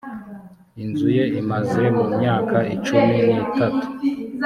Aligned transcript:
inzu 0.83 1.07
ye 1.17 1.23
imaze 1.41 1.81
mu 1.97 2.05
myaka 2.15 2.57
cumi 2.85 3.17
n’itatu 3.27 3.87